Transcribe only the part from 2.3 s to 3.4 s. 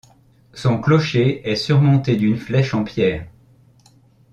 flèche en pierre.